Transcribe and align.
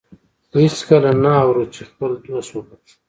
خو 0.49 0.55
هېڅکله 0.65 1.11
نه 1.23 1.31
اورو 1.43 1.63
چې 1.73 1.81
خپل 1.89 2.11
دوست 2.25 2.49
وبخښو. 2.53 2.95